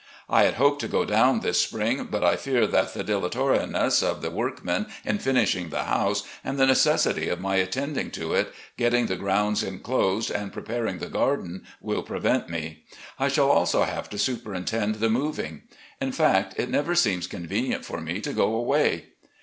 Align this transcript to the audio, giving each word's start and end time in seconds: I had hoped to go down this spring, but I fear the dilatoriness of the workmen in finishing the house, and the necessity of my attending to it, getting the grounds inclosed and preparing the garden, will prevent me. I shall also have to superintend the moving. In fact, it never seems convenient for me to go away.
I 0.27 0.45
had 0.45 0.55
hoped 0.55 0.81
to 0.81 0.87
go 0.87 1.05
down 1.05 1.41
this 1.41 1.61
spring, 1.61 2.07
but 2.09 2.23
I 2.23 2.35
fear 2.35 2.65
the 2.65 2.87
dilatoriness 3.03 4.01
of 4.01 4.23
the 4.23 4.31
workmen 4.31 4.87
in 5.05 5.19
finishing 5.19 5.69
the 5.69 5.83
house, 5.83 6.23
and 6.43 6.57
the 6.57 6.65
necessity 6.65 7.29
of 7.29 7.39
my 7.39 7.57
attending 7.57 8.09
to 8.13 8.33
it, 8.33 8.51
getting 8.77 9.05
the 9.05 9.15
grounds 9.15 9.61
inclosed 9.61 10.31
and 10.31 10.51
preparing 10.51 10.97
the 10.97 11.05
garden, 11.05 11.67
will 11.79 12.01
prevent 12.01 12.49
me. 12.49 12.81
I 13.19 13.27
shall 13.27 13.51
also 13.51 13.83
have 13.83 14.09
to 14.09 14.17
superintend 14.17 14.95
the 14.95 15.09
moving. 15.11 15.61
In 15.99 16.11
fact, 16.11 16.55
it 16.57 16.67
never 16.71 16.95
seems 16.95 17.27
convenient 17.27 17.85
for 17.85 18.01
me 18.01 18.21
to 18.21 18.33
go 18.33 18.55
away. 18.55 19.09